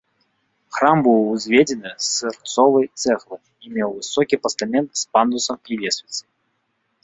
[0.77, 6.29] Храм быў узведзены з сырцовай цэглы і меў высокі пастамент з пандусам і лесвіцай.